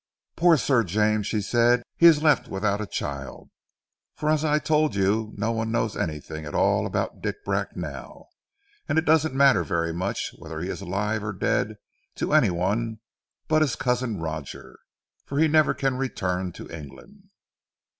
[0.35, 1.83] "Poor Sir James," she said.
[1.95, 3.51] "He is left without a child,
[4.15, 8.27] for as I told you no one knows anything at all about Dick Bracknell,
[8.89, 11.75] and it doesn't matter very much whether he is alive or dead,
[12.15, 12.99] to any one
[13.47, 14.79] but his cousin Roger,
[15.23, 17.29] for he can never return to England."